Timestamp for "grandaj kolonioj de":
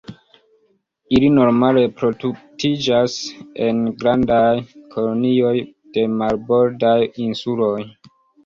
4.01-6.09